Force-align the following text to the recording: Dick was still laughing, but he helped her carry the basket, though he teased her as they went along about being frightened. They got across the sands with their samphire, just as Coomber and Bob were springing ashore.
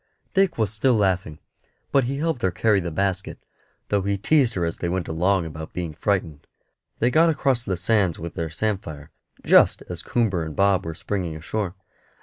Dick 0.33 0.57
was 0.57 0.73
still 0.73 0.95
laughing, 0.95 1.37
but 1.91 2.05
he 2.05 2.17
helped 2.17 2.41
her 2.41 2.49
carry 2.49 2.79
the 2.79 2.89
basket, 2.89 3.37
though 3.89 4.01
he 4.01 4.17
teased 4.17 4.55
her 4.55 4.65
as 4.65 4.79
they 4.79 4.89
went 4.89 5.07
along 5.07 5.45
about 5.45 5.73
being 5.73 5.93
frightened. 5.93 6.47
They 6.97 7.11
got 7.11 7.29
across 7.29 7.63
the 7.63 7.77
sands 7.77 8.17
with 8.17 8.33
their 8.33 8.49
samphire, 8.49 9.11
just 9.45 9.83
as 9.89 10.01
Coomber 10.01 10.43
and 10.43 10.55
Bob 10.55 10.87
were 10.87 10.95
springing 10.95 11.35
ashore. 11.35 11.75